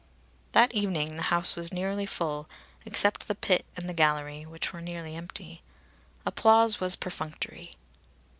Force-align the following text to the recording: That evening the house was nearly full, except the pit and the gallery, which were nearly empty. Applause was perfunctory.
That 0.53 0.73
evening 0.73 1.15
the 1.15 1.21
house 1.29 1.55
was 1.55 1.71
nearly 1.71 2.07
full, 2.07 2.49
except 2.85 3.27
the 3.27 3.35
pit 3.35 3.67
and 3.77 3.87
the 3.87 3.93
gallery, 3.93 4.47
which 4.47 4.73
were 4.73 4.81
nearly 4.81 5.15
empty. 5.15 5.61
Applause 6.25 6.79
was 6.79 6.95
perfunctory. 6.95 7.75